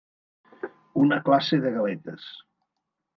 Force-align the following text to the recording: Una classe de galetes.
Una 1.01 1.19
classe 1.27 1.59
de 1.65 1.73
galetes. 1.75 2.25